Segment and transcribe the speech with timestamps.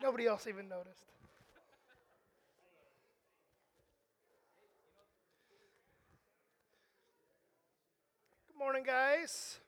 [0.00, 1.06] Nobody else even noticed.
[8.46, 9.58] Good morning, guys.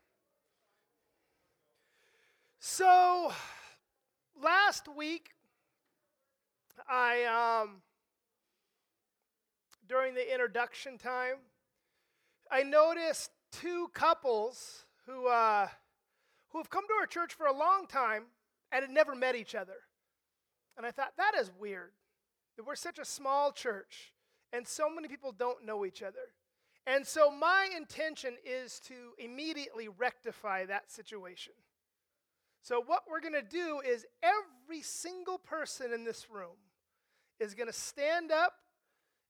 [2.60, 3.32] So,
[4.40, 5.30] last week,
[6.88, 7.24] I,
[7.64, 7.82] um,
[9.88, 11.38] during the introduction time,
[12.52, 15.66] I noticed two couples who, uh,
[16.50, 18.26] who have come to our church for a long time
[18.70, 19.74] and had never met each other.
[20.80, 21.90] And I thought, that is weird.
[22.56, 24.14] That we're such a small church
[24.50, 26.32] and so many people don't know each other.
[26.86, 31.52] And so my intention is to immediately rectify that situation.
[32.62, 36.56] So, what we're going to do is every single person in this room
[37.38, 38.54] is going to stand up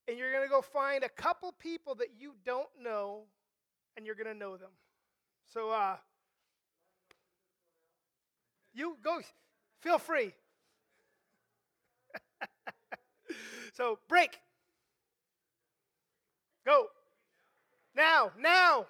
[0.07, 3.23] and you're going to go find a couple people that you don't know
[3.97, 4.71] and you're going to know them.
[5.53, 5.97] So, uh,
[8.73, 9.19] you go,
[9.81, 10.33] feel free.
[13.75, 14.39] so, break.
[16.67, 16.87] Go.
[17.95, 18.87] Now, now.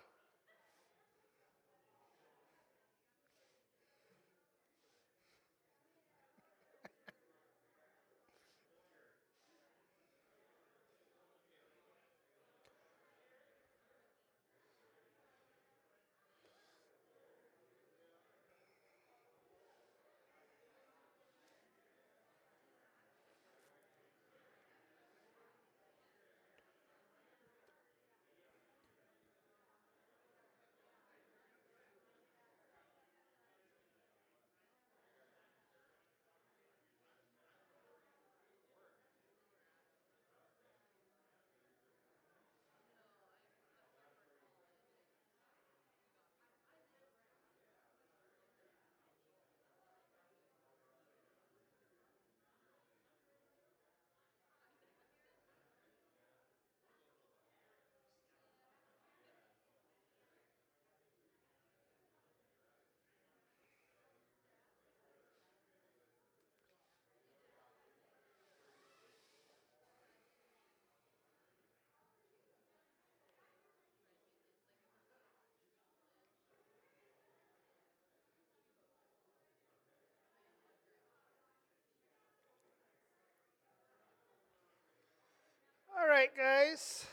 [85.98, 87.06] All right, guys.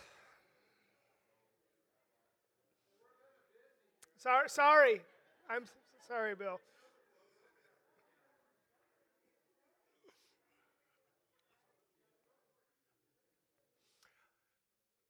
[4.17, 5.01] Sorry, sorry.
[5.49, 5.63] I'm
[6.05, 6.59] sorry, Bill.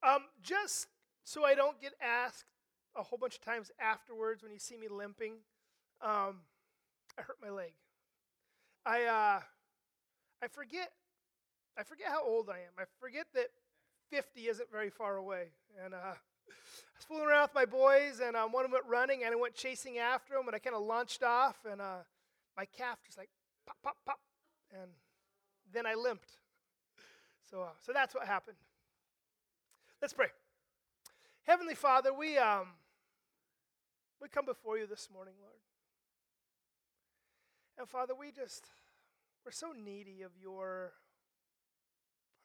[0.00, 0.86] Um, just
[1.24, 2.44] so I don't get asked
[2.94, 5.32] a whole bunch of times afterwards when you see me limping,
[6.00, 6.36] um,
[7.18, 7.72] I hurt my leg.
[8.86, 9.40] I uh,
[10.40, 10.92] I forget
[11.76, 12.74] I forget how old I am.
[12.78, 13.48] I forget that
[14.10, 15.48] 50 isn't very far away.
[15.84, 18.90] And uh, I was fooling around with my boys, and um, one of them went
[18.90, 21.98] running, and I went chasing after him, and I kind of launched off, and uh,
[22.56, 23.28] my calf just like
[23.66, 24.18] pop, pop, pop,
[24.72, 24.90] and
[25.72, 26.30] then I limped.
[27.50, 28.56] So, uh, so that's what happened.
[30.00, 30.28] Let's pray.
[31.44, 32.68] Heavenly Father, we um,
[34.20, 35.54] we come before you this morning, Lord.
[37.78, 38.66] And Father, we just
[39.44, 40.92] we're so needy of your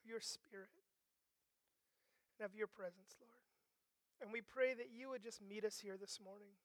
[0.02, 0.70] of your spirit
[2.38, 3.44] and of your presence, Lord.
[4.22, 6.56] And we pray that you would just meet us here this morning.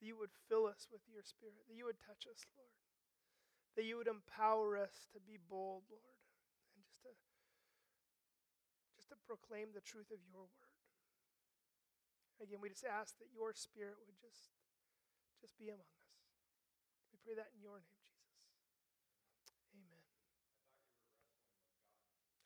[0.00, 1.68] That you would fill us with your spirit.
[1.68, 2.72] That you would touch us, Lord.
[3.76, 6.18] That you would empower us to be bold, Lord,
[6.74, 7.10] and just to
[8.94, 10.78] just to proclaim the truth of your word.
[12.38, 14.54] Again, we just ask that your spirit would just
[15.42, 16.14] just be among us.
[17.12, 18.38] We pray that in your name, Jesus.
[19.74, 20.02] Amen.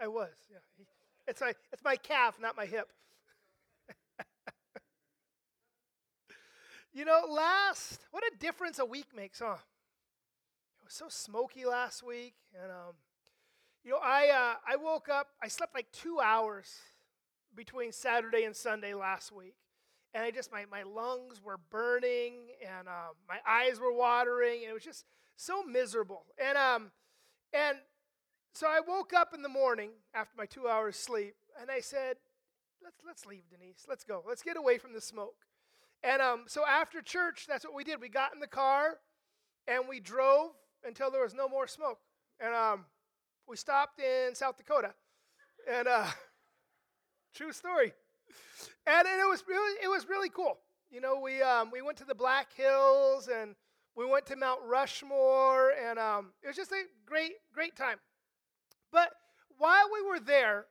[0.01, 0.65] I was, yeah.
[0.75, 0.89] He-
[1.29, 2.89] It's my, it's my calf, not my hip.
[6.93, 9.57] you know, last, what a difference a week makes, huh?
[10.81, 12.95] It was so smoky last week, and um,
[13.85, 16.75] you know, I uh, I woke up, I slept like two hours
[17.55, 19.55] between Saturday and Sunday last week,
[20.15, 22.35] and I just my my lungs were burning,
[22.67, 25.05] and um, my eyes were watering, and it was just
[25.37, 26.91] so miserable, and um,
[27.53, 27.79] and
[28.53, 32.17] so I woke up in the morning after my two hours sleep, and I said,
[32.83, 33.87] "Let's let's leave, Denise.
[33.89, 34.23] Let's go.
[34.27, 35.47] Let's get away from the smoke."
[36.03, 38.01] And um, so after church, that's what we did.
[38.01, 38.99] We got in the car,
[39.67, 40.53] and we drove
[40.85, 41.99] until there was no more smoke.
[42.41, 42.85] And um,
[43.49, 44.95] we stopped in South Dakota,
[45.71, 46.07] and uh,
[47.35, 47.93] true story.
[48.87, 50.59] And, and it was really, it was really cool.
[50.91, 53.55] You know, we um, we went to the Black Hills, and
[53.95, 57.99] we went to Mount Rushmore, and um, it was just a great, great time.
[59.59, 60.67] While we were there,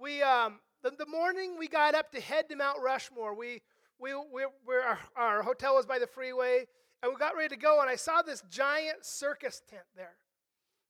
[0.00, 3.60] we um, the, the morning we got up to head to Mount Rushmore, we
[3.98, 6.66] we, we, we our, our hotel was by the freeway,
[7.02, 10.14] and we got ready to go, and I saw this giant circus tent there.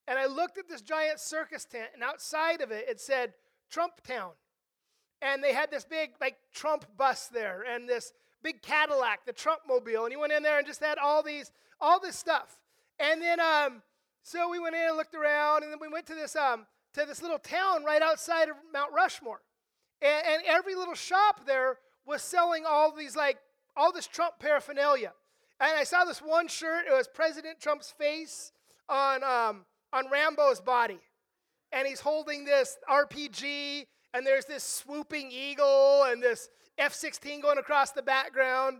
[0.06, 3.32] And I looked at this giant circus tent, and outside of it, it said
[3.70, 4.32] Trump Town.
[5.22, 9.62] And they had this big, like, Trump bus there, and this big Cadillac, the Trump
[9.68, 10.04] mobile.
[10.04, 11.50] And he went in there and just had all these,
[11.80, 12.58] all this stuff.
[12.98, 13.82] And then, um,
[14.22, 17.04] so we went in and looked around, and then we went to this, um, to
[17.06, 19.40] this little town right outside of Mount Rushmore.
[20.02, 23.38] And, and every little shop there was selling all these, like,
[23.76, 25.12] all this Trump paraphernalia.
[25.60, 28.52] And I saw this one shirt, it was President Trump's face
[28.88, 31.00] on, um, on Rambo's body.
[31.72, 36.48] And he's holding this RPG, and there's this swooping eagle and this
[36.78, 38.78] F 16 going across the background.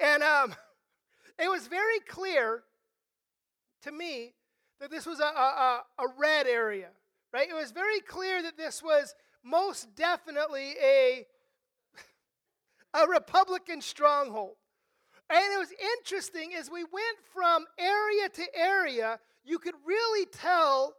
[0.00, 0.54] And um,
[1.38, 2.62] it was very clear
[3.82, 4.34] to me
[4.80, 6.88] that this was a, a, a red area,
[7.34, 7.50] right?
[7.50, 11.26] It was very clear that this was most definitely a,
[12.94, 14.54] a Republican stronghold.
[15.28, 20.94] And it was interesting as we went from area to area, you could really tell,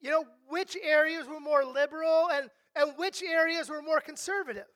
[0.00, 4.68] you know, which areas were more liberal and, and which areas were more conservative.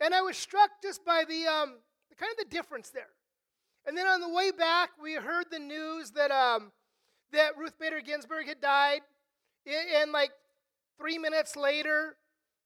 [0.00, 1.74] And I was struck just by the, um,
[2.18, 3.10] kind of the difference there.
[3.86, 6.72] And then on the way back, we heard the news that, um,
[7.30, 9.02] that Ruth Bader Ginsburg had died.
[9.68, 10.30] And like
[10.96, 12.16] three minutes later,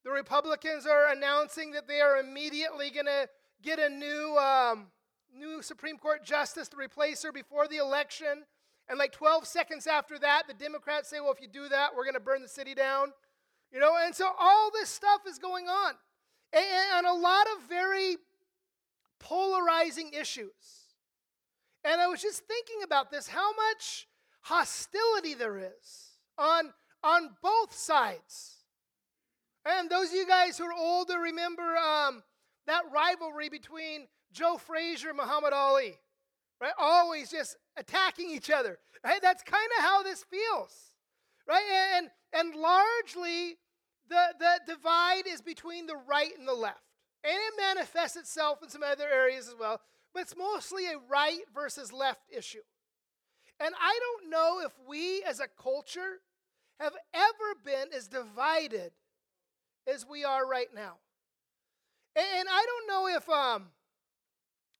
[0.04, 3.28] the Republicans are announcing that they are immediately going to
[3.62, 4.88] get a new, um,
[5.34, 8.44] new Supreme Court justice to replace her before the election.
[8.88, 12.04] And like 12 seconds after that, the Democrats say, well, if you do that, we're
[12.04, 13.12] going to burn the city down.
[13.72, 15.94] You know, and so all this stuff is going on.
[16.52, 16.64] And,
[16.96, 18.16] and a lot of very
[19.18, 20.82] polarizing issues.
[21.84, 24.06] And I was just thinking about this how much
[24.42, 26.72] hostility there is on,
[27.02, 28.56] on both sides.
[29.64, 32.22] And those of you guys who are older remember um,
[32.66, 35.98] that rivalry between Joe Frazier and Muhammad Ali,
[36.60, 36.72] right?
[36.78, 38.78] Always just attacking each other.
[39.04, 39.20] Right?
[39.20, 40.92] That's kind of how this feels,
[41.48, 41.96] right?
[41.96, 43.58] And, and largely,
[44.08, 46.82] the, the divide is between the right and the left.
[47.24, 49.80] And it manifests itself in some other areas as well,
[50.14, 52.62] but it's mostly a right versus left issue.
[53.58, 56.20] And I don't know if we as a culture
[56.82, 58.92] have ever been as divided
[59.86, 60.96] as we are right now.
[62.14, 63.68] And I don't know if um,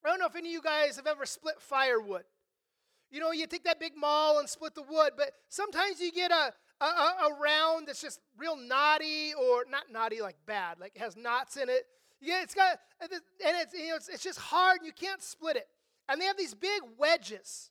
[0.04, 2.24] I don't know if any of you guys have ever split firewood.
[3.10, 6.30] You know, you take that big maul and split the wood, but sometimes you get
[6.30, 11.00] a, a, a round that's just real knotty, or not knotty like bad, like it
[11.00, 11.84] has knots in it.
[12.20, 15.56] Yeah, it's got, and it's, you know, it's, it's just hard, and you can't split
[15.56, 15.66] it.
[16.08, 17.70] And they have these big wedges.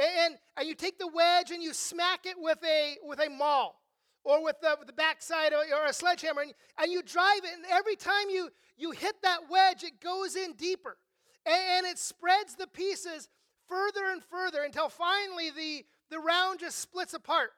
[0.00, 3.80] And, and you take the wedge and you smack it with a, with a maul
[4.24, 7.54] or with the, with the backside or, or a sledgehammer, and, and you drive it,
[7.54, 10.96] and every time you, you hit that wedge, it goes in deeper.
[11.44, 13.28] And, and it spreads the pieces
[13.68, 17.50] further and further until finally the, the round just splits apart.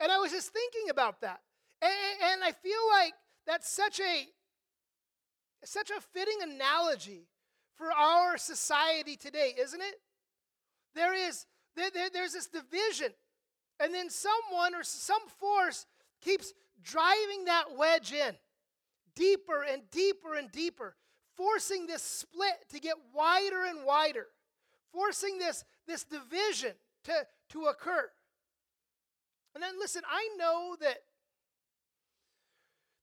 [0.00, 1.40] And I was just thinking about that.
[1.82, 1.92] And,
[2.32, 3.14] and I feel like
[3.46, 4.26] that's such a
[5.64, 7.26] such a fitting analogy
[7.76, 9.96] for our society today, isn't it?
[10.94, 11.44] There is
[11.76, 13.12] there, there, there's this division,
[13.78, 15.86] and then someone or some force
[16.20, 16.52] keeps
[16.82, 18.34] driving that wedge in
[19.14, 20.94] deeper and deeper and deeper,
[21.36, 24.26] forcing this split to get wider and wider,
[24.92, 26.72] forcing this, this division
[27.04, 27.12] to,
[27.50, 28.10] to occur.
[29.54, 30.98] And then listen, I know that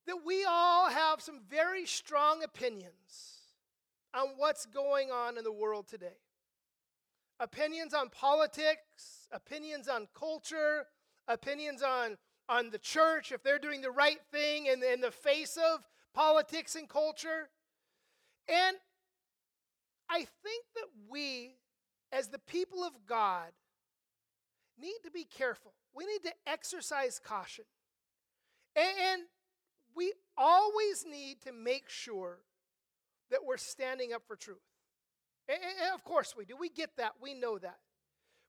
[0.06, 3.39] that we all have some very strong opinions
[4.13, 6.18] on what's going on in the world today.
[7.40, 10.86] Opinions on politics, opinions on culture,
[11.28, 15.58] opinions on, on the church, if they're doing the right thing in, in the face
[15.58, 17.50] of politics and culture.
[18.48, 18.78] And
[20.10, 21.56] I think that we,
[22.12, 23.52] as the people of God,
[24.80, 27.66] need to be careful we need to exercise caution.
[28.75, 29.24] And
[29.96, 32.40] we always need to make sure
[33.30, 34.58] that we're standing up for truth.
[35.48, 35.60] And
[35.94, 36.56] of course we do.
[36.58, 37.14] We get that.
[37.22, 37.78] We know that.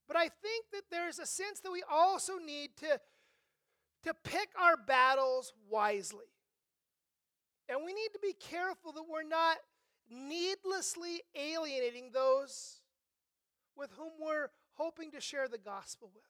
[0.07, 3.01] But I think that there's a sense that we also need to,
[4.05, 6.27] to pick our battles wisely.
[7.69, 9.57] And we need to be careful that we're not
[10.11, 12.81] needlessly alienating those
[13.77, 16.25] with whom we're hoping to share the gospel with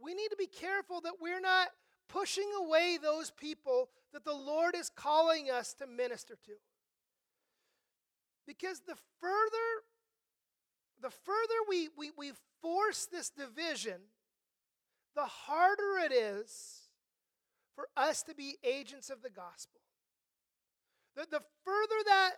[0.00, 1.68] we need to be careful that we're not
[2.08, 6.52] pushing away those people that the Lord is calling us to minister to.
[8.48, 9.84] Because the further
[11.00, 14.00] the further we, we, we worse this division,
[15.14, 16.88] the harder it is
[17.74, 19.80] for us to be agents of the gospel.
[21.14, 22.30] The, the further that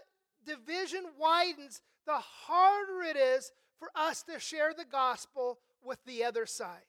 [0.46, 6.44] division widens, the harder it is for us to share the gospel with the other
[6.44, 6.84] side.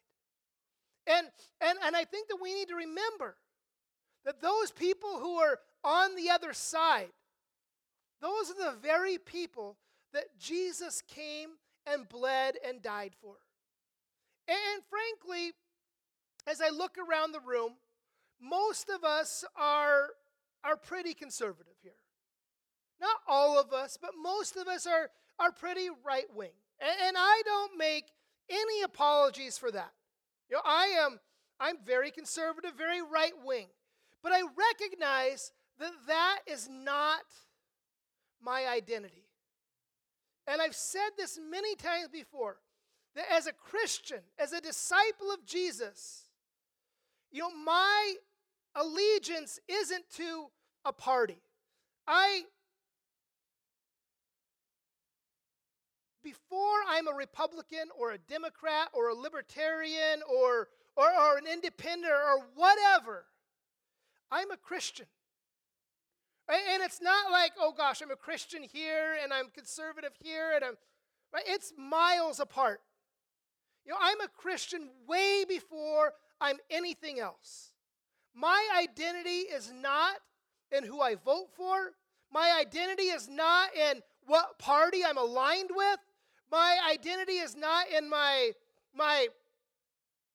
[1.08, 1.28] And,
[1.62, 3.38] and, and I think that we need to remember
[4.26, 7.10] that those people who are on the other side,
[8.22, 9.78] those are the very people
[10.14, 11.50] that Jesus came
[11.86, 13.36] and bled and died for.
[14.48, 15.54] And frankly,
[16.48, 17.74] as I look around the room,
[18.42, 20.10] most of us are,
[20.64, 21.94] are pretty conservative here.
[23.00, 25.10] Not all of us, but most of us are,
[25.40, 26.52] are pretty right wing.
[26.80, 28.06] And, and I don't make
[28.50, 29.92] any apologies for that.
[30.50, 31.20] You know, I am
[31.62, 33.68] I'm very conservative, very right wing.
[34.24, 37.22] But I recognize that that is not
[38.44, 39.26] my identity.
[40.48, 42.58] And I've said this many times before
[43.16, 46.30] that as a Christian, as a disciple of Jesus,
[47.32, 48.16] you know, my
[48.76, 50.48] allegiance isn't to
[50.86, 51.42] a party.
[52.08, 52.44] I
[56.24, 62.12] before I'm a Republican or a Democrat or a Libertarian or, or, or an independent
[62.12, 63.26] or whatever,
[64.32, 65.08] I'm a Christian.
[66.52, 70.66] And it's not like, oh gosh, I'm a Christian here and I'm conservative here and
[70.66, 70.76] I'm
[71.34, 71.44] right?
[71.48, 72.82] It's miles apart.
[73.86, 77.72] You know, I'm a Christian way before I'm anything else.
[78.34, 80.16] My identity is not
[80.72, 81.92] in who I vote for.
[82.32, 86.00] My identity is not in what party I'm aligned with.
[86.52, 88.52] My identity is not in my,
[88.96, 89.28] my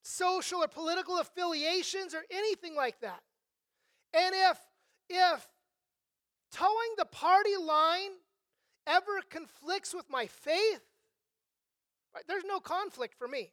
[0.03, 3.21] social or political affiliations or anything like that.
[4.13, 4.59] And if,
[5.09, 5.47] if
[6.51, 8.11] towing the party line
[8.85, 10.81] ever conflicts with my faith,
[12.15, 13.51] right, there's no conflict for me.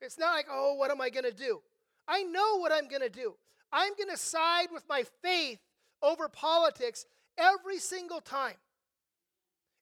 [0.00, 1.60] It's not like, oh, what am I going to do?
[2.08, 3.34] I know what I'm going to do.
[3.72, 5.60] I'm going to side with my faith
[6.02, 7.06] over politics
[7.38, 8.56] every single time.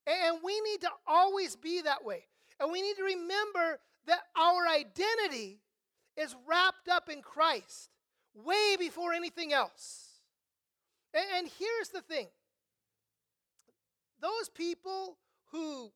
[0.06, 2.24] And we need to always be that way.
[2.60, 5.60] And we need to remember that our identity
[6.16, 7.90] is wrapped up in Christ
[8.34, 10.07] way before anything else.
[11.36, 12.28] And here's the thing
[14.20, 15.16] those people
[15.52, 15.90] who,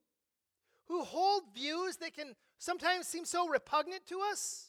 [0.88, 4.68] who hold views that can sometimes seem so repugnant to us,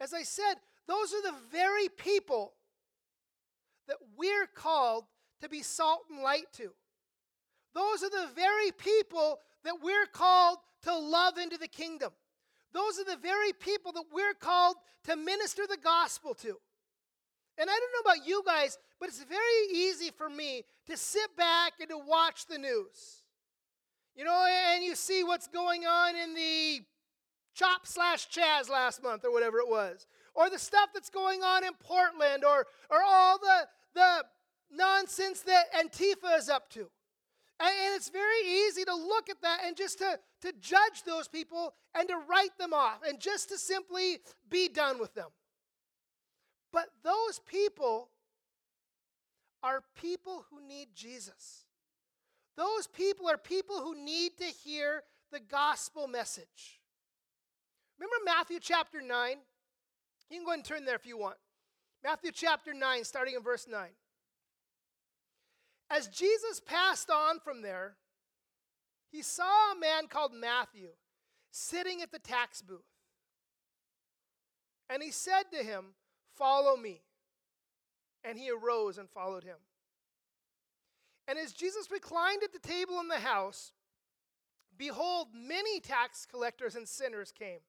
[0.00, 0.54] as I said,
[0.86, 2.54] those are the very people
[3.86, 5.04] that we're called
[5.42, 6.70] to be salt and light to.
[7.74, 12.12] Those are the very people that we're called to love into the kingdom.
[12.72, 16.58] Those are the very people that we're called to minister the gospel to.
[17.58, 21.34] And I don't know about you guys, but it's very easy for me to sit
[21.36, 23.22] back and to watch the news.
[24.14, 26.82] You know, and you see what's going on in the
[27.54, 31.64] Chop slash Chaz last month or whatever it was, or the stuff that's going on
[31.64, 34.24] in Portland, or, or all the, the
[34.70, 36.90] nonsense that Antifa is up to.
[37.58, 41.74] And it's very easy to look at that and just to, to judge those people
[41.94, 45.28] and to write them off and just to simply be done with them.
[46.72, 48.08] But those people
[49.62, 51.64] are people who need Jesus.
[52.56, 55.02] Those people are people who need to hear
[55.32, 56.80] the gospel message.
[57.98, 59.36] Remember Matthew chapter 9?
[60.30, 61.36] You can go and turn there if you want.
[62.02, 63.88] Matthew chapter 9, starting in verse 9.
[65.90, 67.96] As Jesus passed on from there,
[69.10, 70.88] he saw a man called Matthew
[71.50, 72.80] sitting at the tax booth.
[74.88, 75.94] And he said to him,
[76.36, 77.02] Follow me.
[78.24, 79.56] And he arose and followed him.
[81.26, 83.72] And as Jesus reclined at the table in the house,
[84.76, 87.60] behold, many tax collectors and sinners came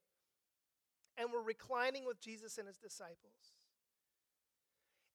[1.17, 3.53] and were reclining with Jesus and his disciples.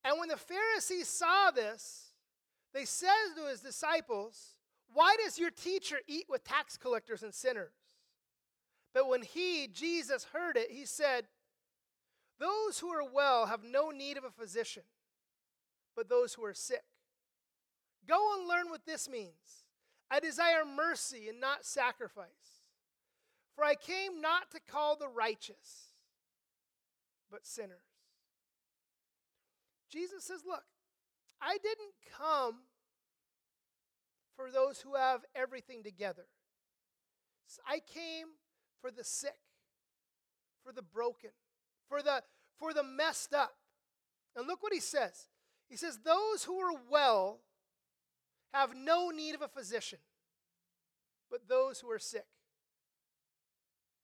[0.03, 2.13] And when the Pharisees saw this,
[2.73, 4.55] they said to his disciples,
[4.93, 7.73] Why does your teacher eat with tax collectors and sinners?
[8.93, 11.25] But when he, Jesus, heard it, he said,
[12.39, 14.83] Those who are well have no need of a physician,
[15.97, 16.83] but those who are sick.
[18.07, 19.65] Go and learn what this means.
[20.09, 22.61] I desire mercy and not sacrifice.
[23.55, 25.87] For I came not to call the righteous,
[27.31, 27.81] but sinners.
[29.89, 30.63] Jesus says, Look,
[31.41, 32.59] I didn't come
[34.35, 36.27] for those who have everything together.
[37.67, 38.27] I came
[38.81, 39.39] for the sick,
[40.63, 41.31] for the broken,
[41.89, 42.21] for the
[42.59, 43.55] for the messed up.
[44.35, 45.27] And look what he says.
[45.69, 47.39] He says, Those who are well
[48.53, 49.99] have no need of a physician,
[51.29, 52.25] but those who are sick.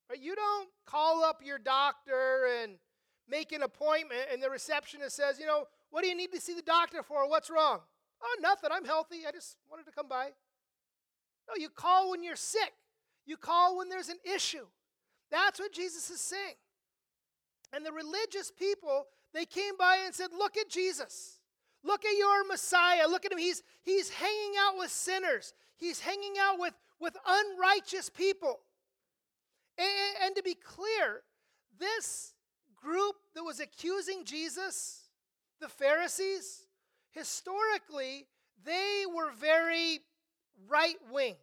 [0.10, 0.20] Right?
[0.22, 2.74] You don't call up your doctor and
[3.28, 6.54] make an appointment, and the receptionist says, you know, what do you need to see
[6.54, 7.28] the doctor for?
[7.30, 7.80] What's wrong?
[8.22, 8.70] Oh, nothing.
[8.72, 9.22] I'm healthy.
[9.28, 10.30] I just wanted to come by.
[11.48, 12.74] No, you call when you're sick.
[13.26, 14.66] You call when there's an issue.
[15.32, 16.56] That's what Jesus is saying.
[17.74, 21.33] And the religious people, they came by and said, Look at Jesus.
[21.84, 23.08] Look at your Messiah.
[23.08, 23.38] Look at him.
[23.38, 28.60] He's, he's hanging out with sinners, he's hanging out with, with unrighteous people.
[29.78, 29.88] And,
[30.26, 31.22] and to be clear,
[31.80, 32.34] this
[32.76, 35.10] group that was accusing Jesus,
[35.60, 36.68] the Pharisees,
[37.12, 38.28] historically,
[38.64, 40.00] they were very
[40.68, 41.36] right wing.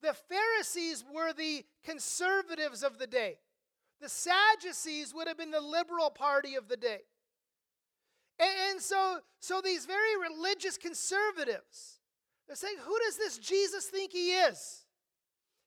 [0.00, 3.38] The Pharisees were the conservatives of the day.
[4.00, 7.02] The Sadducees would have been the liberal party of the day.
[8.42, 12.00] And, so, so these very religious conservatives,
[12.46, 14.82] they're saying, who does this Jesus think he is?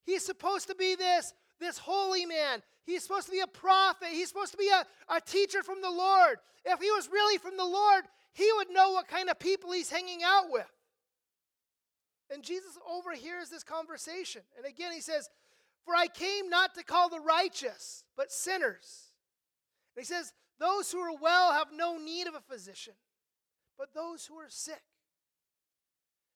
[0.03, 2.61] He's supposed to be this, this holy man.
[2.85, 4.09] He's supposed to be a prophet.
[4.11, 6.37] He's supposed to be a, a teacher from the Lord.
[6.65, 8.03] If he was really from the Lord,
[8.33, 10.69] he would know what kind of people he's hanging out with.
[12.31, 14.41] And Jesus overhears this conversation.
[14.57, 15.29] And again, he says,
[15.85, 19.11] For I came not to call the righteous, but sinners.
[19.95, 22.93] And he says, Those who are well have no need of a physician,
[23.77, 24.81] but those who are sick.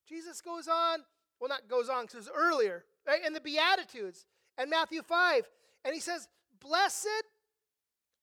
[0.08, 1.00] Jesus goes on,
[1.40, 3.26] well, not goes on because it was earlier, right?
[3.26, 4.26] In the Beatitudes
[4.58, 5.48] and Matthew 5.
[5.86, 6.28] And he says,
[6.60, 7.08] Blessed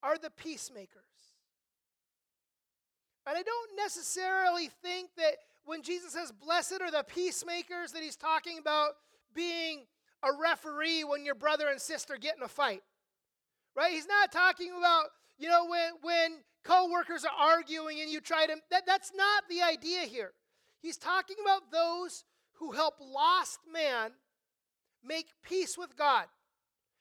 [0.02, 1.02] are the peacemakers.
[3.26, 8.16] And I don't necessarily think that when Jesus says, Blessed are the peacemakers, that he's
[8.16, 8.90] talking about
[9.34, 9.86] being
[10.22, 12.82] a referee when your brother and sister get in a fight.
[13.74, 13.92] Right?
[13.92, 15.06] He's not talking about,
[15.38, 19.62] you know, when, when co-workers are arguing and you try to that, that's not the
[19.62, 20.32] idea here.
[20.80, 22.24] He's talking about those
[22.54, 24.12] who help lost man
[25.04, 26.26] make peace with God.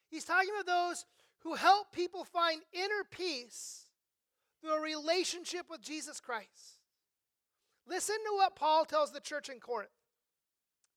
[0.08, 1.04] He's talking about those
[1.40, 3.84] who help people find inner peace
[4.60, 6.80] through a relationship with Jesus Christ.
[7.88, 9.90] Listen to what Paul tells the church in Corinth.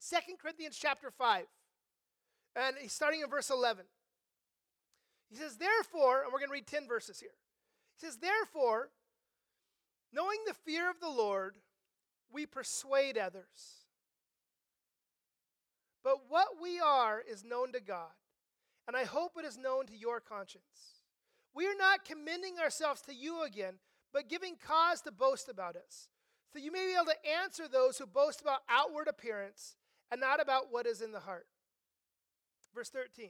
[0.10, 1.46] 2 Corinthians chapter 5.
[2.56, 3.86] And he's starting in verse 11.
[5.30, 7.30] He says, Therefore, and we're going to read 10 verses here.
[8.00, 8.90] He says, Therefore,
[10.14, 11.56] knowing the fear of the Lord,
[12.32, 13.86] we persuade others.
[16.04, 18.12] But what we are is known to God,
[18.88, 21.04] and I hope it is known to your conscience.
[21.54, 23.76] We are not commending ourselves to you again,
[24.14, 26.08] but giving cause to boast about us
[26.52, 29.76] so you may be able to answer those who boast about outward appearance
[30.12, 31.46] and not about what is in the heart.
[32.74, 33.30] Verse 13.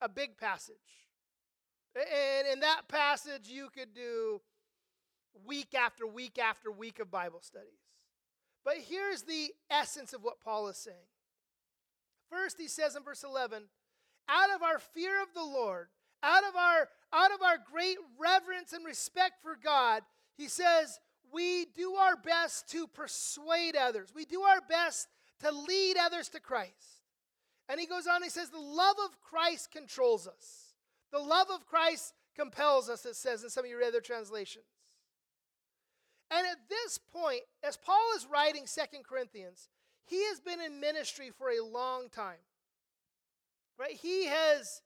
[0.00, 0.76] a big passage.
[1.96, 4.40] And in that passage, you could do
[5.44, 7.68] week after week after week of Bible studies.
[8.64, 10.96] But here's the essence of what Paul is saying.
[12.30, 13.64] First, he says in verse 11,
[14.28, 15.88] out of our fear of the Lord,
[16.22, 20.02] out of our out of our great reverence and respect for God,
[20.36, 21.00] he says,
[21.32, 24.10] we do our best to persuade others.
[24.14, 25.08] We do our best
[25.40, 26.99] to lead others to Christ.
[27.70, 30.74] And he goes on, he says, The love of Christ controls us.
[31.12, 34.64] The love of Christ compels us, it says in some of your other translations.
[36.32, 39.68] And at this point, as Paul is writing Second Corinthians,
[40.04, 42.42] he has been in ministry for a long time.
[43.78, 43.94] Right?
[43.94, 44.82] He has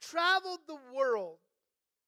[0.00, 1.38] traveled the world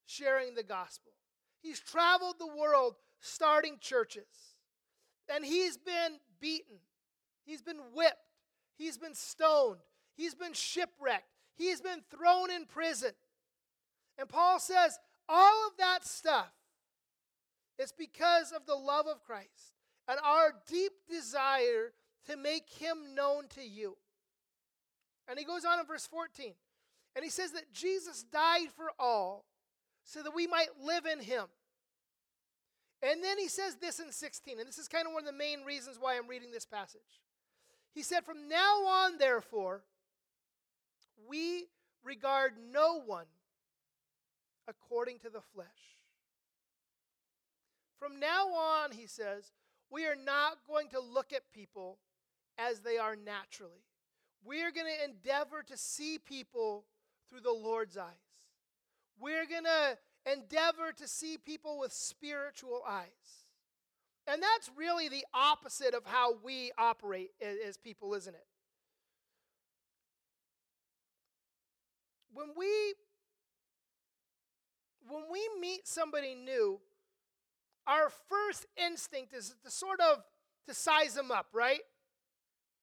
[0.07, 1.13] sharing the gospel.
[1.61, 4.55] He's traveled the world starting churches.
[5.33, 6.77] And he's been beaten.
[7.45, 8.17] He's been whipped.
[8.79, 9.81] He's been stoned.
[10.21, 11.33] He's been shipwrecked.
[11.57, 13.13] He's been thrown in prison.
[14.19, 16.53] And Paul says, all of that stuff
[17.79, 19.73] is because of the love of Christ
[20.07, 21.95] and our deep desire
[22.29, 23.97] to make him known to you.
[25.27, 26.53] And he goes on in verse 14,
[27.17, 29.47] and he says that Jesus died for all
[30.05, 31.47] so that we might live in him.
[33.03, 35.39] And then he says this in 16, and this is kind of one of the
[35.39, 37.01] main reasons why I'm reading this passage.
[37.95, 39.83] He said, From now on, therefore,
[41.29, 41.69] we
[42.05, 43.27] regard no one
[44.69, 45.67] according to the flesh.
[47.99, 49.53] From now on, he says,
[49.91, 51.99] we are not going to look at people
[52.59, 53.85] as they are naturally.
[54.45, 56.85] We are going to endeavor to see people
[57.29, 58.07] through the Lord's eyes.
[59.19, 59.99] We're going to
[60.33, 63.45] endeavor to see people with spiritual eyes.
[64.27, 68.47] And that's really the opposite of how we operate as people, isn't it?
[72.33, 72.95] When we
[75.09, 76.81] when we meet somebody new,
[77.87, 80.23] our first instinct is to sort of
[80.67, 81.81] to size them up, right?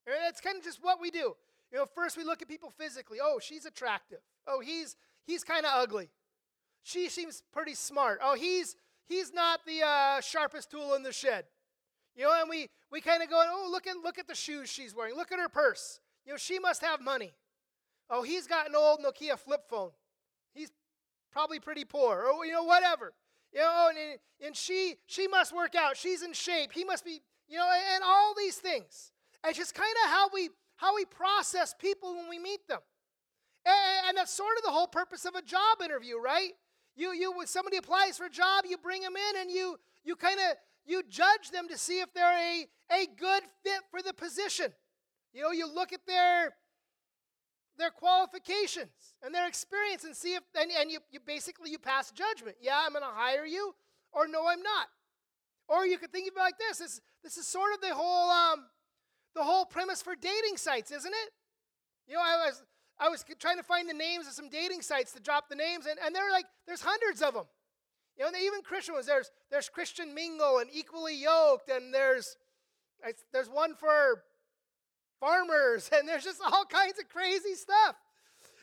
[0.06, 1.36] And that's kind of just what we do.
[1.72, 3.20] You know, first we look at people physically.
[3.22, 4.20] Oh, she's attractive.
[4.46, 6.10] Oh, he's he's kind of ugly.
[6.84, 8.20] She seems pretty smart.
[8.24, 11.46] Oh, he's he's not the uh, sharpest tool in the shed.
[12.16, 14.70] You know, and we we kind of go, oh, look at look at the shoes
[14.70, 15.16] she's wearing.
[15.16, 16.00] Look at her purse.
[16.26, 17.34] You know, she must have money.
[18.10, 19.92] Oh, he's got an old Nokia flip phone.
[20.54, 20.72] He's
[21.32, 23.14] probably pretty poor, or you know, whatever.
[23.54, 25.98] You know, and, and she she must work out.
[25.98, 26.72] She's in shape.
[26.74, 29.12] He must be, you know, and all these things.
[29.46, 32.80] It's just kind of how we how we process people when we meet them.
[33.66, 36.52] And, and that's sort of the whole purpose of a job interview, right?
[36.96, 40.16] You you when somebody applies for a job, you bring them in and you you
[40.16, 44.14] kind of you judge them to see if they're a, a good fit for the
[44.14, 44.74] position.
[45.34, 46.54] You know, you look at their
[47.78, 52.12] their qualifications and their experience and see if and, and you, you basically you pass
[52.12, 52.58] judgment.
[52.62, 53.74] Yeah i'm going to hire you
[54.12, 54.88] or no i'm not.
[55.70, 58.30] Or you could think of it like this this, this is sort of the whole
[58.30, 58.66] um,
[59.36, 61.30] the whole premise for dating sites isn't it?
[62.08, 62.64] You know i was
[63.00, 65.86] i was trying to find the names of some dating sites to drop the names
[65.86, 67.46] and, and they're like there's hundreds of them
[68.18, 72.38] you know and even christian ones there's there's christian mingle and equally yoked and there's
[73.32, 74.24] there's one for
[75.20, 77.96] farmers, and there's just all kinds of crazy stuff.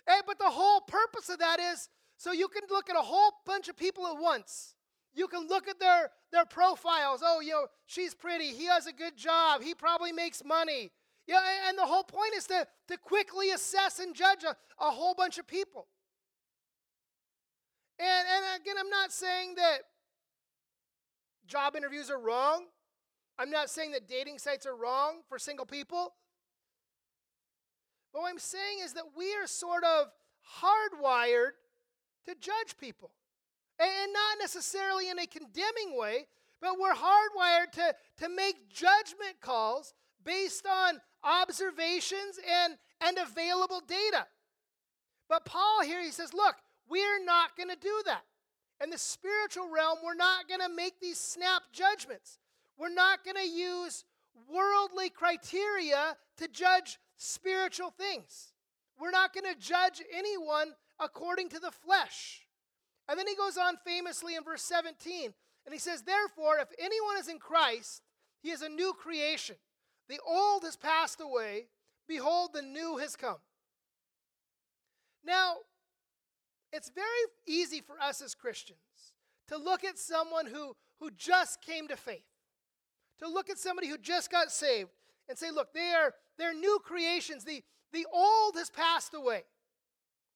[0.06, 3.32] And, but the whole purpose of that is so you can look at a whole
[3.44, 4.74] bunch of people at once.
[5.14, 7.22] You can look at their, their profiles.
[7.24, 8.46] Oh, you know, she's pretty.
[8.46, 9.62] He has a good job.
[9.62, 10.90] He probably makes money.
[11.26, 15.14] Yeah, and the whole point is to, to quickly assess and judge a, a whole
[15.14, 15.86] bunch of people.
[17.98, 19.78] And, and again, I'm not saying that
[21.46, 22.66] job interviews are wrong.
[23.38, 26.12] I'm not saying that dating sites are wrong for single people.
[28.14, 30.06] But what I'm saying is that we are sort of
[30.62, 31.58] hardwired
[32.26, 33.10] to judge people.
[33.80, 36.26] And not necessarily in a condemning way,
[36.60, 44.26] but we're hardwired to, to make judgment calls based on observations and, and available data.
[45.28, 46.54] But Paul here, he says, look,
[46.88, 48.22] we're not going to do that.
[48.82, 52.38] In the spiritual realm, we're not going to make these snap judgments.
[52.78, 54.04] We're not going to use
[54.52, 58.52] worldly criteria to judge spiritual things.
[58.98, 62.46] We're not going to judge anyone according to the flesh.
[63.08, 65.34] And then he goes on famously in verse 17,
[65.66, 68.02] and he says, Therefore, if anyone is in Christ,
[68.42, 69.56] he is a new creation.
[70.08, 71.66] The old has passed away.
[72.06, 73.38] Behold, the new has come.
[75.24, 75.54] Now,
[76.72, 77.08] it's very
[77.46, 78.78] easy for us as Christians
[79.48, 82.24] to look at someone who, who just came to faith,
[83.18, 84.90] to look at somebody who just got saved,
[85.28, 87.44] and say, look, they are they're new creations.
[87.44, 89.42] The, the old has passed away.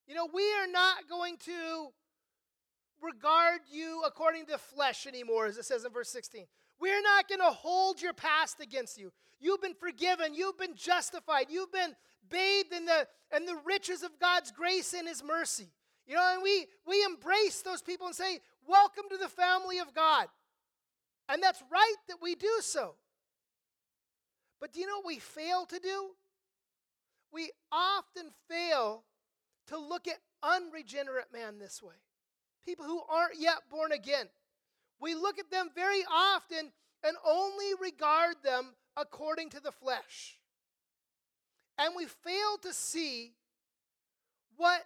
[0.06, 1.88] You know, we are not going to
[3.02, 6.46] regard you according to flesh anymore, as it says in verse 16.
[6.80, 9.12] We're not going to hold your past against you.
[9.40, 10.34] You've been forgiven.
[10.34, 11.46] You've been justified.
[11.50, 11.94] You've been
[12.28, 13.06] bathed in the,
[13.36, 15.68] in the riches of God's grace and His mercy.
[16.06, 19.94] You know, and we, we embrace those people and say, Welcome to the family of
[19.94, 20.26] God.
[21.28, 22.94] And that's right that we do so.
[24.60, 26.10] But do you know what we fail to do?
[27.32, 29.04] We often fail
[29.68, 31.94] to look at unregenerate man this way.
[32.64, 34.28] People who aren't yet born again.
[35.00, 36.72] We look at them very often
[37.04, 40.38] and only regard them according to the flesh.
[41.78, 43.32] And we fail to see
[44.56, 44.82] what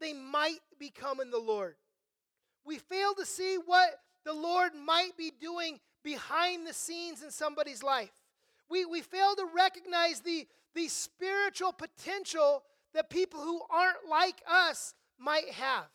[0.00, 1.74] they might become in the Lord.
[2.64, 7.82] We fail to see what the Lord might be doing behind the scenes in somebody's
[7.82, 8.10] life.
[8.68, 12.62] We, we fail to recognize the, the spiritual potential
[12.94, 15.86] that people who aren't like us might have.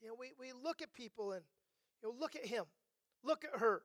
[0.00, 1.42] You know, we, we look at people and
[2.02, 2.64] you know, look at him,
[3.22, 3.82] look at her.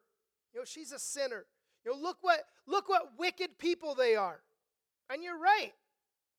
[0.53, 1.45] You know, she's a sinner.
[1.85, 4.39] You know, look what look what wicked people they are.
[5.09, 5.73] And you're right.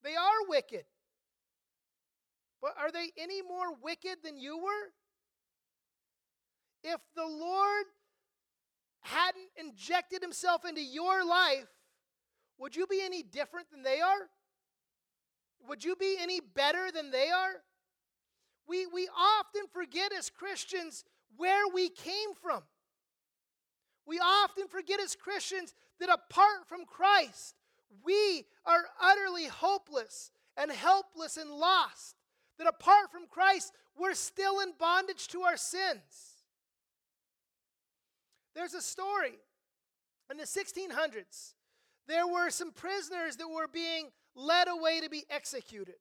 [0.03, 0.85] They are wicked.
[2.61, 4.93] But are they any more wicked than you were?
[6.83, 7.85] If the Lord
[9.07, 11.69] hadn't injected himself into your life,
[12.59, 14.29] would you be any different than they are?
[15.69, 17.63] Would you be any better than they are?
[18.69, 21.05] We, we often forget as Christians
[21.37, 22.63] where we came from.
[24.07, 27.55] We often forget as Christians that apart from Christ,
[28.05, 32.17] we are utterly hopeless and helpless and lost.
[32.59, 36.36] That apart from Christ, we're still in bondage to our sins.
[38.57, 39.39] There's a story
[40.31, 41.53] in the 1600s.
[42.09, 45.97] There were some prisoners that were being led away to be executed.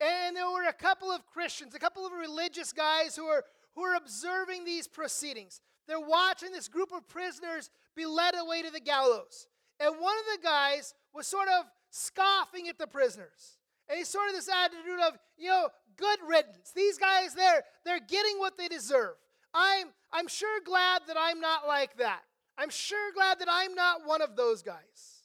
[0.00, 3.44] And there were a couple of Christians, a couple of religious guys who are,
[3.76, 5.60] who are observing these proceedings.
[5.86, 9.46] They're watching this group of prisoners be led away to the gallows.
[9.78, 13.58] And one of the guys was sort of scoffing at the prisoners.
[13.88, 16.72] And he's sort of this attitude of, you know, good riddance.
[16.74, 19.14] These guys, they're, they're getting what they deserve.
[19.54, 22.20] I'm, I'm sure glad that I'm not like that.
[22.56, 25.24] I'm sure glad that I'm not one of those guys.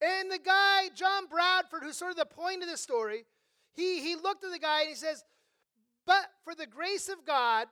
[0.00, 3.24] And the guy, John Bradford, who's sort of the point of the story,
[3.72, 5.24] he, he looked at the guy and he says,
[6.06, 7.68] But for the grace of God,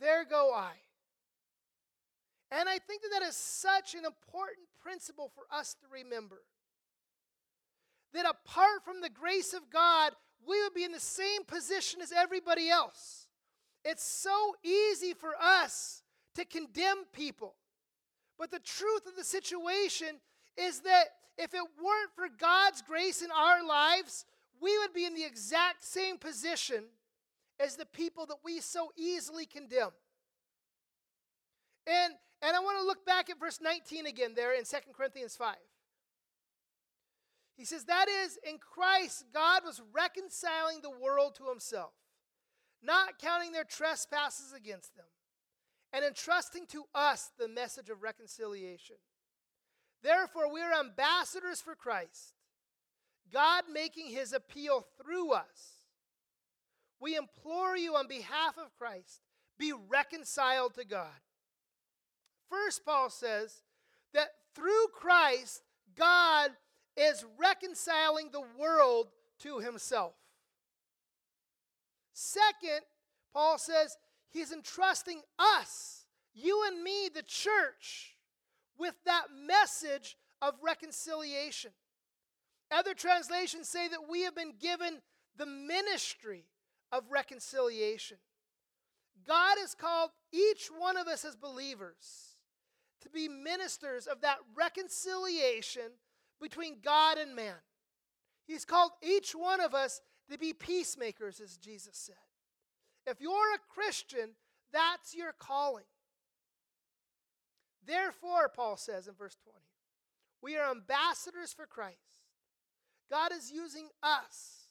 [0.00, 0.72] there go I.
[2.52, 6.42] And I think that that is such an important principle for us to remember.
[8.12, 10.12] That apart from the grace of God,
[10.46, 13.19] we would be in the same position as everybody else.
[13.84, 16.02] It's so easy for us
[16.34, 17.54] to condemn people.
[18.38, 20.20] But the truth of the situation
[20.56, 21.04] is that
[21.38, 24.26] if it weren't for God's grace in our lives,
[24.60, 26.84] we would be in the exact same position
[27.58, 29.90] as the people that we so easily condemn.
[31.86, 35.36] And, and I want to look back at verse 19 again there in 2 Corinthians
[35.36, 35.56] 5.
[37.56, 41.92] He says, That is, in Christ, God was reconciling the world to himself,
[42.82, 45.06] not counting their trespasses against them,
[45.92, 48.96] and entrusting to us the message of reconciliation.
[50.02, 52.34] Therefore, we are ambassadors for Christ
[53.32, 55.76] God making his appeal through us.
[57.00, 59.20] We implore you on behalf of Christ,
[59.58, 61.06] be reconciled to God.
[62.50, 63.62] First, Paul says
[64.12, 65.62] that through Christ,
[65.96, 66.50] God
[66.96, 69.08] is reconciling the world
[69.40, 70.14] to himself.
[72.12, 72.80] Second,
[73.32, 73.96] Paul says
[74.30, 78.16] he's entrusting us, you and me, the church,
[78.78, 81.72] with that message of reconciliation.
[82.70, 85.00] Other translations say that we have been given
[85.36, 86.44] the ministry
[86.92, 88.18] of reconciliation.
[89.26, 92.36] God has called each one of us as believers
[93.02, 95.92] to be ministers of that reconciliation
[96.40, 97.56] between God and man.
[98.46, 102.14] He's called each one of us to be peacemakers, as Jesus said.
[103.06, 104.30] If you're a Christian,
[104.72, 105.84] that's your calling.
[107.86, 109.58] Therefore, Paul says in verse 20,
[110.42, 111.96] we are ambassadors for Christ
[113.10, 114.68] God is using us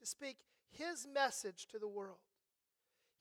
[0.00, 0.38] to speak
[0.70, 2.18] His message to the world.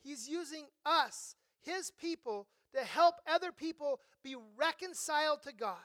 [0.04, 5.78] He's using us, His people, to help other people be reconciled to God.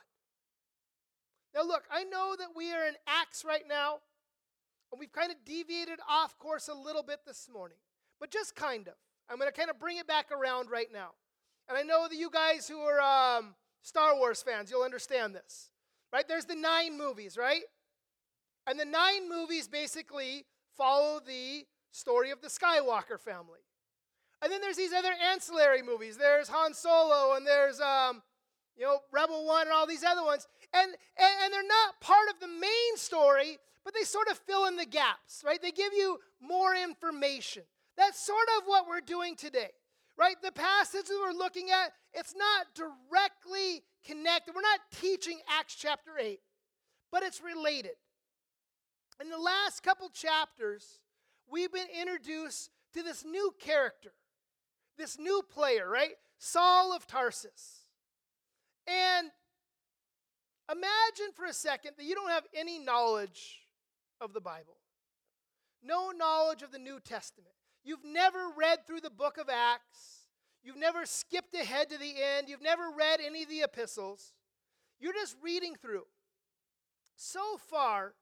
[1.54, 3.98] Now, look, I know that we are in Acts right now,
[4.92, 7.78] and we've kind of deviated off course a little bit this morning,
[8.20, 8.94] but just kind of.
[9.28, 11.10] I'm going to kind of bring it back around right now.
[11.68, 15.70] And I know that you guys who are um, Star Wars fans, you'll understand this.
[16.12, 16.28] Right?
[16.28, 17.62] There's the nine movies, right?
[18.66, 20.44] And the nine movies basically
[20.76, 23.60] follow the story of the Skywalker family.
[24.42, 26.18] And then there's these other ancillary movies.
[26.18, 28.22] There's Han Solo and there's um,
[28.76, 30.46] you know, Rebel One and all these other ones.
[30.74, 34.66] And, and, and they're not part of the main story, but they sort of fill
[34.66, 35.60] in the gaps, right?
[35.60, 37.64] They give you more information.
[37.96, 39.70] That's sort of what we're doing today,
[40.16, 40.36] right?
[40.42, 44.54] The passage that we're looking at, it's not directly connected.
[44.54, 46.38] We're not teaching Acts chapter 8,
[47.10, 47.96] but it's related.
[49.20, 51.00] In the last couple chapters,
[51.50, 54.12] we've been introduced to this new character,
[54.96, 56.12] this new player, right?
[56.38, 57.84] Saul of Tarsus.
[58.86, 59.30] And
[60.70, 63.60] Imagine for a second that you don't have any knowledge
[64.22, 64.76] of the Bible,
[65.82, 67.54] no knowledge of the New Testament.
[67.84, 70.28] You've never read through the book of Acts,
[70.62, 74.32] you've never skipped ahead to the end, you've never read any of the epistles.
[75.00, 76.04] You're just reading through.
[77.16, 78.14] So far,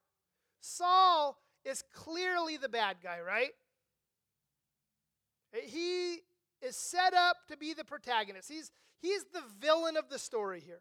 [0.60, 3.50] Saul is clearly the bad guy, right?
[5.52, 6.20] He
[6.62, 8.50] is set up to be the protagonist.
[8.50, 10.80] He's, he's the villain of the story here.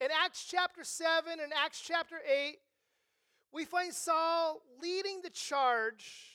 [0.00, 2.58] In Acts chapter 7 and Acts chapter 8,
[3.54, 6.32] we find Saul leading the charge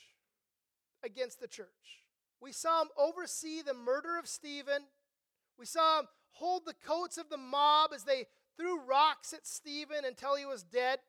[1.03, 1.67] against the church.
[2.41, 4.83] We saw him oversee the murder of Stephen.
[5.57, 10.05] We saw him hold the coats of the mob as they threw rocks at Stephen
[10.05, 10.99] until he was dead.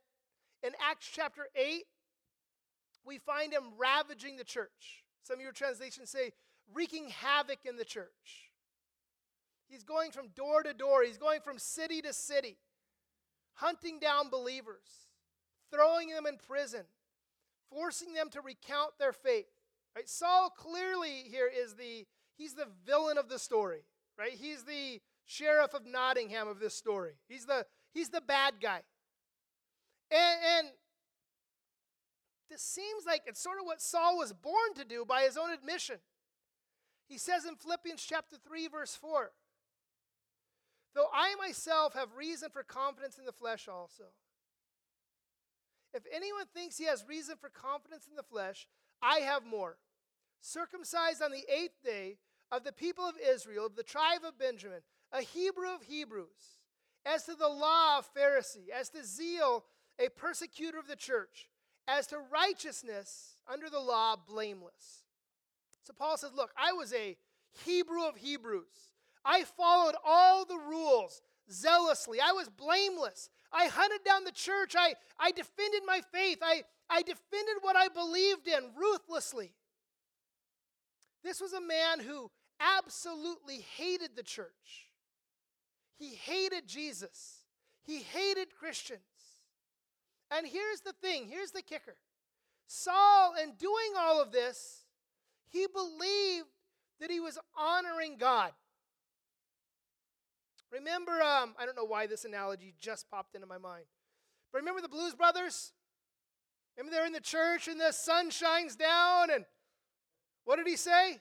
[0.62, 1.84] In Acts chapter 8,
[3.04, 5.04] we find him ravaging the church.
[5.22, 6.32] Some of your translations say
[6.74, 8.50] wreaking havoc in the church.
[9.68, 12.58] He's going from door to door, he's going from city to city,
[13.54, 15.09] hunting down believers,
[15.72, 16.82] throwing them in prison,
[17.70, 19.46] forcing them to recount their faith.
[19.94, 20.08] Right?
[20.08, 22.06] Saul clearly here is the
[22.36, 23.84] he's the villain of the story,
[24.18, 24.32] right?
[24.32, 27.14] He's the sheriff of Nottingham of this story.
[27.28, 28.82] He's the he's the bad guy.
[30.10, 30.68] And, and
[32.50, 35.52] this seems like it's sort of what Saul was born to do by his own
[35.52, 35.96] admission.
[37.08, 39.30] He says in Philippians chapter 3, verse 4
[40.94, 44.04] Though I myself have reason for confidence in the flesh also.
[45.92, 48.66] If anyone thinks he has reason for confidence in the flesh,
[49.02, 49.76] I have more.
[50.40, 52.18] Circumcised on the eighth day
[52.50, 54.80] of the people of Israel, of the tribe of Benjamin,
[55.12, 56.58] a Hebrew of Hebrews,
[57.04, 59.64] as to the law of Pharisee, as to zeal,
[59.98, 61.48] a persecutor of the church,
[61.88, 65.04] as to righteousness under the law, blameless.
[65.82, 67.16] So Paul says, Look, I was a
[67.64, 68.92] Hebrew of Hebrews.
[69.24, 71.20] I followed all the rules
[71.52, 72.18] zealously.
[72.20, 73.28] I was blameless.
[73.52, 74.74] I hunted down the church.
[74.78, 76.38] I, I defended my faith.
[76.42, 79.52] I, I defended what I believed in ruthlessly.
[81.22, 84.88] This was a man who absolutely hated the church.
[85.98, 87.44] He hated Jesus.
[87.82, 89.00] He hated Christians.
[90.30, 91.96] And here's the thing here's the kicker
[92.66, 94.84] Saul, in doing all of this,
[95.48, 96.46] he believed
[97.00, 98.52] that he was honoring God.
[100.72, 103.84] Remember, um, I don't know why this analogy just popped into my mind,
[104.52, 105.72] but remember the Blues Brothers?
[106.76, 109.44] Remember they're in the church and the sun shines down, and
[110.44, 111.18] what did he say?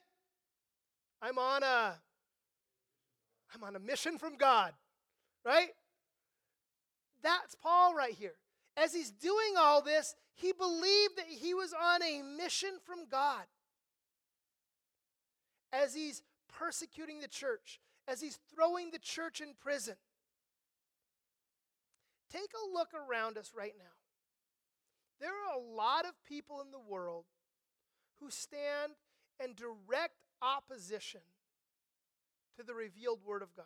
[1.21, 1.95] I'm on a
[3.53, 4.73] I'm on a mission from God,
[5.43, 5.69] right?
[7.23, 8.35] That's Paul right here.
[8.77, 13.43] As he's doing all this, he believed that he was on a mission from God.
[15.73, 19.95] As he's persecuting the church, as he's throwing the church in prison.
[22.31, 23.85] Take a look around us right now.
[25.19, 27.25] There are a lot of people in the world
[28.19, 28.93] who stand
[29.43, 31.21] in direct opposition
[32.57, 33.65] to the revealed Word of God.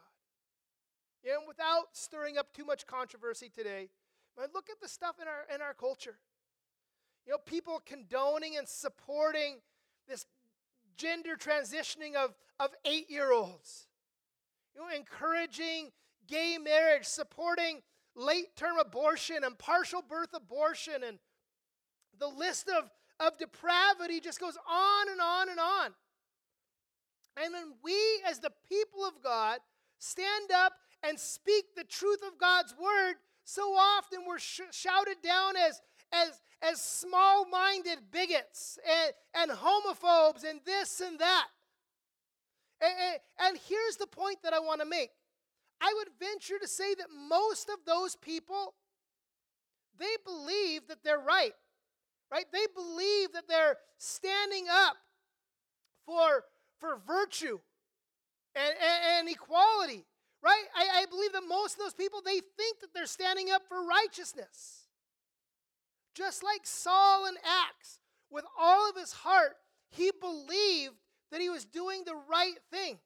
[1.24, 3.90] And without stirring up too much controversy today,
[4.54, 6.18] look at the stuff in our, in our culture.
[7.26, 9.60] You know, people condoning and supporting
[10.08, 10.26] this
[10.98, 13.88] gender transitioning of, of eight year olds
[14.76, 15.92] you know, encouraging
[16.28, 17.82] gay marriage, supporting
[18.16, 21.20] late term abortion and partial birth abortion, and
[22.20, 25.92] the list of, of depravity just goes on and on and on.
[27.42, 27.96] And when we,
[28.30, 29.60] as the people of God,
[30.00, 35.58] stand up and speak the truth of God's word, so often we're sh- shouted down
[35.58, 35.82] as,
[36.14, 41.48] as, as small minded bigots and, and homophobes and this and that.
[42.84, 45.12] And, and here's the point that I want to make
[45.82, 48.74] I would venture to say that most of those people,
[50.00, 51.54] they believe that they're right,
[52.32, 52.46] right?
[52.52, 54.96] They believe that they're standing up
[56.06, 56.46] for,
[56.80, 57.60] for virtue
[58.56, 60.06] and, and, and equality,
[60.42, 60.64] right?
[60.76, 63.86] I, I believe that most of those people, they think that they're standing up for
[63.86, 64.88] righteousness.
[66.16, 69.58] Just like Saul in Acts, with all of his heart,
[69.90, 70.96] he believed
[71.34, 73.00] that he was doing the right thing.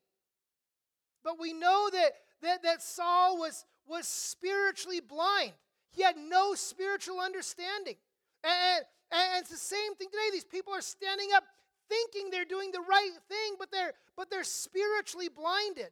[1.23, 2.11] But we know that,
[2.41, 5.53] that, that Saul was, was spiritually blind.
[5.91, 7.95] He had no spiritual understanding.
[8.43, 10.29] And, and, and, it's the same thing today.
[10.33, 11.45] These people are standing up
[11.87, 15.91] thinking they're doing the right thing, but they're, but they're spiritually blinded.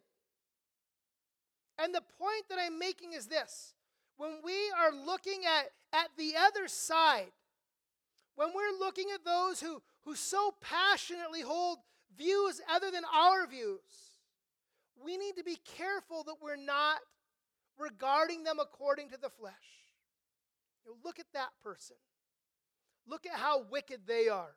[1.79, 3.73] And the point that I'm making is this
[4.17, 7.31] when we are looking at, at the other side,
[8.35, 11.77] when we're looking at those who, who so passionately hold
[12.17, 13.79] views other than our views,
[15.03, 16.99] we need to be careful that we're not
[17.77, 19.53] regarding them according to the flesh.
[20.85, 21.97] You know, look at that person.
[23.07, 24.55] Look at how wicked they are.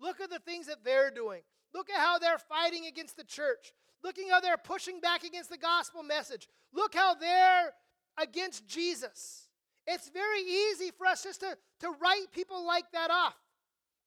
[0.00, 1.42] Look at the things that they're doing.
[1.74, 3.72] Look at how they're fighting against the church.
[4.02, 6.48] Looking how they're pushing back against the gospel message.
[6.72, 7.72] Look how they're
[8.20, 9.48] against Jesus.
[9.86, 13.36] It's very easy for us just to, to write people like that off,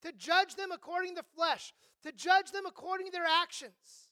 [0.03, 1.73] to judge them according to flesh,
[2.03, 4.09] to judge them according to their actions.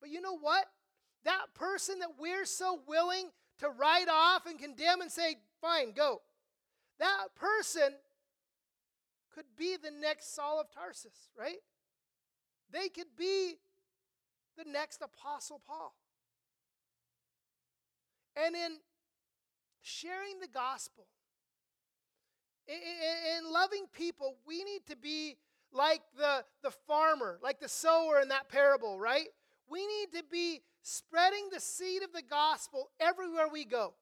[0.00, 0.66] But you know what?
[1.24, 6.20] That person that we're so willing to write off and condemn and say, fine, go,
[6.98, 7.94] that person
[9.34, 11.58] could be the next Saul of Tarsus, right?
[12.72, 13.54] They could be
[14.56, 15.94] the next Apostle Paul.
[18.36, 18.78] And in
[19.82, 21.06] sharing the gospel,
[22.68, 25.36] in, loving people, we need to be
[25.72, 29.26] like the, the farmer, like the sower in that parable, right?
[29.70, 33.94] We need to be spreading the seed of the gospel everywhere we go.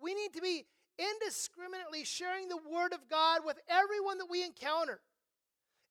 [0.00, 0.64] We need to be
[0.98, 5.00] indiscriminately sharing the word of God with everyone that we encounter.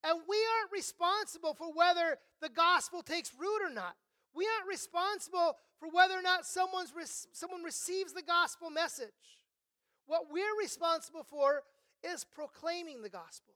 [0.04, 3.96] And we aren't responsible for whether the gospel takes root or not.
[4.34, 6.92] We aren't responsible for whether or not someone's
[7.34, 9.10] someone receives the gospel message.
[10.08, 11.62] What we're responsible for
[12.04, 13.54] is proclaiming the gospel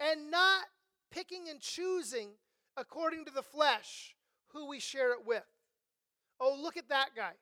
[0.00, 0.64] and not
[1.10, 2.30] picking and choosing
[2.76, 4.14] according to the flesh
[4.48, 5.44] who we share it with.
[6.40, 7.32] Oh, look at that guy.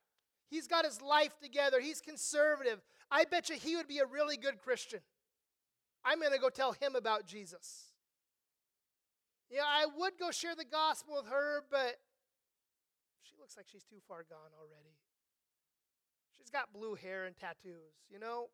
[0.48, 1.80] He's got his life together.
[1.80, 2.80] He's conservative.
[3.10, 5.00] I bet you he would be a really good Christian.
[6.04, 7.92] I'm going to go tell him about Jesus.
[9.50, 11.96] Yeah, I would go share the gospel with her, but
[13.22, 14.96] she looks like she's too far gone already.
[16.36, 18.48] She's got blue hair and tattoos, you know?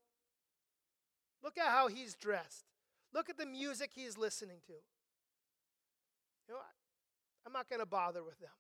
[1.43, 2.65] Look at how he's dressed.
[3.13, 4.73] Look at the music he's listening to.
[4.73, 6.61] You know,
[7.47, 8.51] I'm not going to bother with them.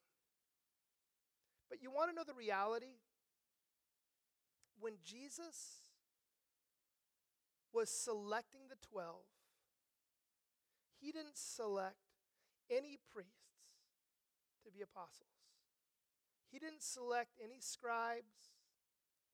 [1.69, 2.97] But you want to know the reality?
[4.81, 5.93] When Jesus
[7.73, 9.17] was selecting the 12,
[11.01, 11.97] he didn't select
[12.71, 13.33] any priests
[14.65, 15.29] to be apostles.
[16.51, 18.57] He didn't select any scribes,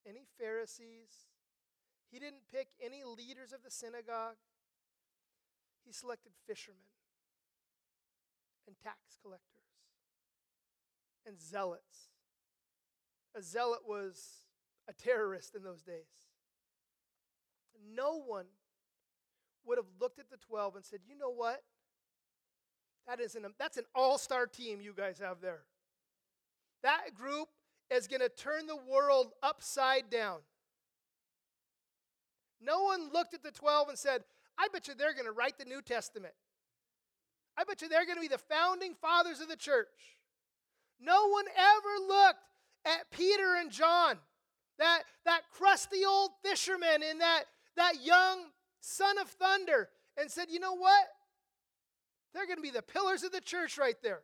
[0.06, 1.30] any Pharisees.
[2.10, 4.36] He didn't pick any leaders of the synagogue.
[5.84, 6.80] He selected fishermen
[8.66, 9.60] and tax collectors
[11.26, 12.08] and zealots.
[13.36, 14.46] A zealot was
[14.88, 16.28] a terrorist in those days.
[17.94, 18.46] No one
[19.66, 21.62] would have looked at the 12 and said, you know what?
[23.06, 25.62] That is an, that's an all star team you guys have there.
[26.82, 27.48] That group
[27.90, 30.38] is going to turn the world upside down.
[32.60, 34.24] No one looked at the 12 and said,
[34.58, 36.34] I bet you they're going to write the New Testament.
[37.56, 40.18] I bet you they're going to be the founding fathers of the church.
[41.00, 42.40] No one ever looked
[42.84, 44.18] at Peter and John,
[44.78, 47.44] that, that crusty old fisherman and that,
[47.76, 48.46] that young
[48.80, 51.06] son of thunder, and said, you know what?
[52.34, 54.20] They're going to be the pillars of the church right there.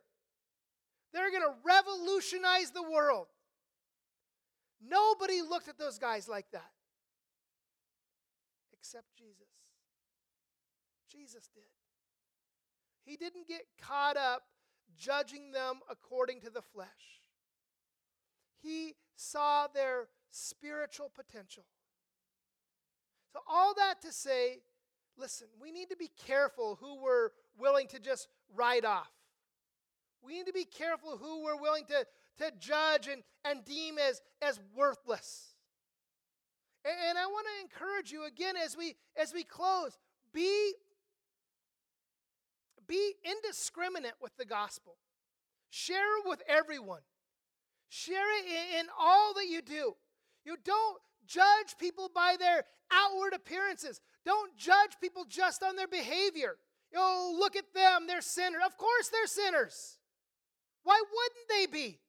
[1.13, 3.27] They're going to revolutionize the world.
[4.85, 6.71] Nobody looked at those guys like that
[8.81, 9.50] except Jesus.
[11.11, 11.63] Jesus did.
[13.03, 14.43] He didn't get caught up
[14.97, 16.87] judging them according to the flesh.
[18.61, 21.63] He saw their spiritual potential.
[23.33, 24.59] So, all that to say,
[25.17, 29.11] listen, we need to be careful who we're willing to just write off.
[30.23, 32.05] We need to be careful who we're willing to,
[32.43, 35.55] to judge and, and deem as, as worthless.
[36.85, 39.97] And, and I want to encourage you again as we as we close,
[40.33, 40.73] be
[42.87, 44.95] be indiscriminate with the gospel.
[45.69, 47.01] Share it with everyone.
[47.89, 48.45] Share it
[48.79, 49.95] in, all that you do.
[50.45, 54.01] You don't judge people by their outward appearances.
[54.25, 56.55] Don't judge people just on their behavior.
[56.95, 58.61] Oh, look at them, they're sinners.
[58.65, 59.97] Of course they're sinners.
[60.83, 61.99] Why wouldn't they be?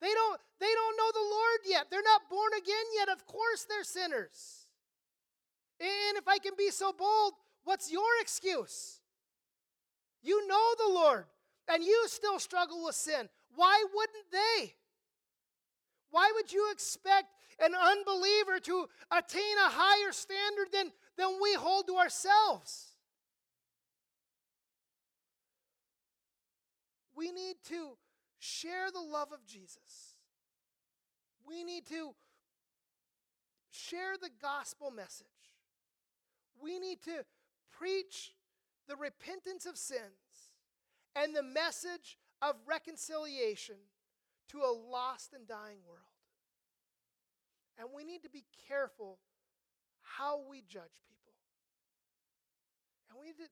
[0.00, 1.86] They don't, they don't know the Lord yet.
[1.90, 3.08] They're not born again yet.
[3.08, 4.66] Of course they're sinners.
[5.80, 7.34] And if I can be so bold,
[7.64, 8.97] what's your excuse?
[10.28, 11.24] You know the Lord,
[11.72, 13.30] and you still struggle with sin.
[13.54, 14.74] Why wouldn't they?
[16.10, 21.86] Why would you expect an unbeliever to attain a higher standard than, than we hold
[21.86, 22.92] to ourselves?
[27.16, 27.96] We need to
[28.38, 30.18] share the love of Jesus.
[31.48, 32.10] We need to
[33.70, 35.24] share the gospel message.
[36.62, 37.24] We need to
[37.72, 38.34] preach
[38.88, 40.50] the repentance of sins
[41.14, 43.76] and the message of reconciliation
[44.48, 46.08] to a lost and dying world.
[47.78, 49.18] And we need to be careful
[50.00, 51.34] how we judge people.
[53.10, 53.48] And we need to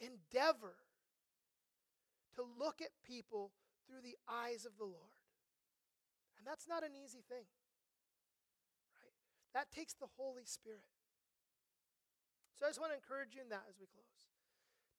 [0.00, 0.74] endeavor
[2.34, 3.52] to look at people
[3.86, 5.14] through the eyes of the Lord.
[6.38, 7.46] And that's not an easy thing.
[8.96, 9.14] Right?
[9.54, 10.88] That takes the Holy Spirit.
[12.58, 14.29] So I just want to encourage you in that as we close.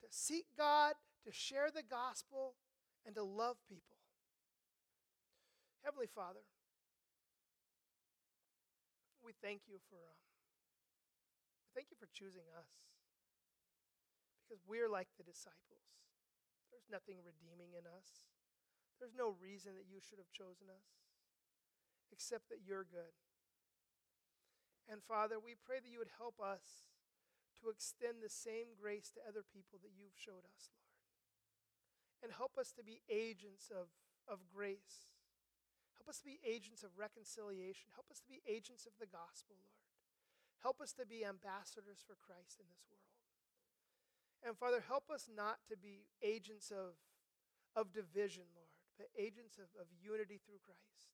[0.01, 0.93] To seek God,
[1.25, 2.55] to share the gospel,
[3.05, 3.97] and to love people.
[5.83, 6.45] Heavenly Father,
[9.25, 10.21] we thank you for um,
[11.73, 12.69] thank you for choosing us
[14.45, 15.85] because we're like the disciples.
[16.69, 18.29] There's nothing redeeming in us.
[19.01, 21.01] There's no reason that you should have chosen us
[22.13, 23.15] except that you're good.
[24.85, 26.90] And Father, we pray that you would help us
[27.61, 30.89] to extend the same grace to other people that you've showed us, Lord.
[32.21, 33.89] And help us to be agents of,
[34.25, 35.09] of grace
[36.01, 37.93] Help us to be agents of reconciliation.
[37.93, 39.85] Help us to be agents of the gospel, Lord.
[40.65, 43.13] Help us to be ambassadors for Christ in this world.
[44.41, 46.97] And Father, help us not to be agents of,
[47.77, 51.13] of division, Lord, but agents of, of unity through Christ.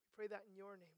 [0.00, 0.97] We pray that in your name.